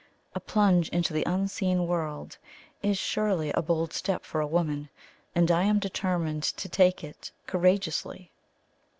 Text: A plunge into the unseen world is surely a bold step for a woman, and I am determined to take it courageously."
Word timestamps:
A 0.33 0.39
plunge 0.39 0.89
into 0.89 1.13
the 1.13 1.21
unseen 1.25 1.85
world 1.85 2.39
is 2.81 2.97
surely 2.97 3.51
a 3.51 3.61
bold 3.61 3.93
step 3.93 4.25
for 4.25 4.41
a 4.41 4.47
woman, 4.47 4.89
and 5.35 5.51
I 5.51 5.61
am 5.65 5.77
determined 5.77 6.41
to 6.41 6.67
take 6.67 7.03
it 7.03 7.29
courageously." 7.45 8.31